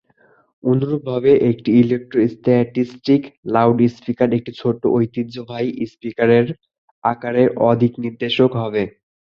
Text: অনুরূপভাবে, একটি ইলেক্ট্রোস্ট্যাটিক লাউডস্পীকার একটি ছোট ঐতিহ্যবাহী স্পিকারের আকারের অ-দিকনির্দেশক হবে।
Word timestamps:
অনুরূপভাবে, 0.63 1.31
একটি 1.49 1.69
ইলেক্ট্রোস্ট্যাটিক 1.81 3.21
লাউডস্পীকার 3.53 4.29
একটি 4.37 4.51
ছোট 4.61 4.79
ঐতিহ্যবাহী 4.95 5.69
স্পিকারের 5.91 6.45
আকারের 7.03 7.47
অ-দিকনির্দেশক 7.67 8.51
হবে। 8.61 8.83